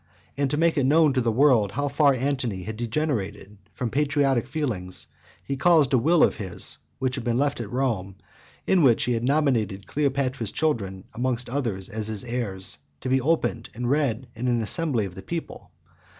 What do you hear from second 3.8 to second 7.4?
patriotic feelings, he caused a will of his, which had been